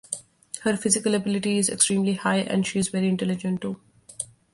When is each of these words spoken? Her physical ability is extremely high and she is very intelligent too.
Her 0.63 0.75
physical 0.77 1.13
ability 1.13 1.59
is 1.59 1.69
extremely 1.69 2.13
high 2.15 2.39
and 2.39 2.65
she 2.65 2.79
is 2.79 2.87
very 2.87 3.07
intelligent 3.07 3.61
too. 3.61 3.79